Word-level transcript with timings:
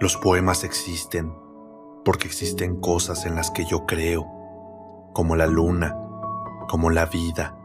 Los 0.00 0.16
poemas 0.16 0.64
existen 0.64 1.36
porque 2.04 2.26
existen 2.26 2.80
cosas 2.80 3.26
en 3.26 3.36
las 3.36 3.52
que 3.52 3.64
yo 3.64 3.86
creo, 3.86 4.26
como 5.12 5.36
la 5.36 5.46
luna, 5.46 5.96
como 6.68 6.90
la 6.90 7.06
vida, 7.06 7.56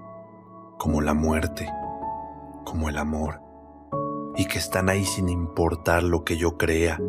como 0.77 1.01
la 1.01 1.15
muerte, 1.15 1.67
como 2.65 2.87
el 2.87 2.99
amor, 2.99 3.41
y 4.35 4.45
que 4.45 4.59
están 4.59 4.89
ahí 4.89 5.05
sin 5.05 5.27
importar 5.27 6.03
lo 6.03 6.23
que 6.23 6.37
yo 6.37 6.57
crea, 6.57 6.99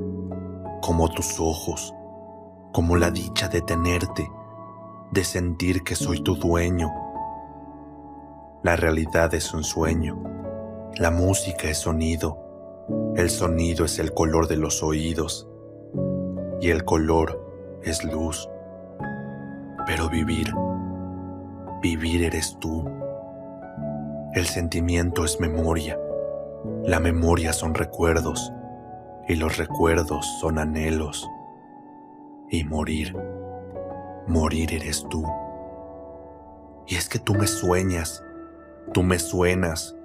como 0.80 1.10
tus 1.10 1.38
ojos, 1.38 1.94
como 2.72 2.96
la 2.96 3.10
dicha 3.10 3.48
de 3.48 3.60
tenerte, 3.60 4.30
de 5.14 5.22
sentir 5.22 5.84
que 5.84 5.94
soy 5.94 6.24
tu 6.24 6.34
dueño. 6.34 6.92
La 8.64 8.74
realidad 8.74 9.32
es 9.32 9.54
un 9.54 9.62
sueño, 9.62 10.20
la 10.96 11.12
música 11.12 11.70
es 11.70 11.78
sonido, 11.78 13.12
el 13.14 13.30
sonido 13.30 13.84
es 13.84 14.00
el 14.00 14.12
color 14.12 14.48
de 14.48 14.56
los 14.56 14.82
oídos 14.82 15.48
y 16.60 16.70
el 16.70 16.84
color 16.84 17.80
es 17.84 18.02
luz. 18.02 18.48
Pero 19.86 20.10
vivir, 20.10 20.52
vivir 21.80 22.24
eres 22.24 22.58
tú. 22.58 22.84
El 24.34 24.46
sentimiento 24.46 25.24
es 25.24 25.38
memoria, 25.38 25.96
la 26.82 26.98
memoria 26.98 27.52
son 27.52 27.74
recuerdos 27.74 28.52
y 29.28 29.36
los 29.36 29.58
recuerdos 29.58 30.26
son 30.40 30.58
anhelos. 30.58 31.24
Y 32.50 32.64
morir, 32.64 33.16
morir 34.26 34.72
eres 34.72 35.06
tú. 35.08 35.24
Y 36.86 36.96
es 36.96 37.08
que 37.08 37.18
tú 37.18 37.34
me 37.34 37.46
sueñas, 37.46 38.22
tú 38.92 39.02
me 39.02 39.18
suenas, 39.18 39.96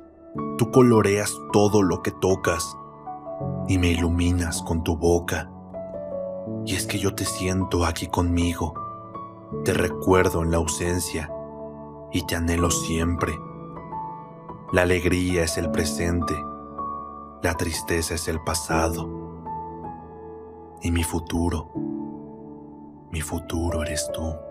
Tú 0.58 0.72
coloreas 0.72 1.36
todo 1.52 1.82
lo 1.82 2.04
que 2.04 2.12
tocas 2.12 2.78
y 3.68 3.80
me 3.80 3.88
iluminas 3.88 4.62
con 4.62 4.84
tu 4.84 4.96
boca. 4.96 5.50
Y 6.66 6.76
es 6.76 6.86
que 6.86 7.00
yo 7.00 7.16
te 7.16 7.26
siento 7.26 7.86
aquí 7.86 8.08
conmigo, 8.08 8.74
te 9.66 9.74
recuerdo 9.74 10.44
en 10.44 10.52
la 10.52 10.58
ausencia 10.58 11.32
y 12.12 12.26
te 12.28 12.36
anhelo 12.36 12.70
siempre. 12.70 13.40
La 14.72 14.84
alegría 14.84 15.44
es 15.44 15.58
el 15.58 15.72
presente, 15.72 16.36
la 17.42 17.56
tristeza 17.56 18.14
es 18.14 18.28
el 18.28 18.40
pasado 18.42 19.10
y 20.82 20.92
mi 20.92 21.04
futuro, 21.04 21.72
mi 23.12 23.22
futuro 23.22 23.84
eres 23.84 24.10
tú. 24.14 24.49